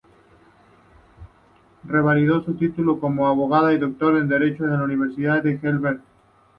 Revalidó 1.85 2.43
su 2.43 2.55
título 2.55 2.99
como 2.99 3.27
abogado 3.27 3.71
y 3.71 3.77
Doctor 3.77 4.17
en 4.17 4.27
Derecho 4.29 4.63
en 4.63 4.71
la 4.71 4.83
Universidad 4.83 5.43
de 5.43 5.51
Heidelberg. 5.51 6.01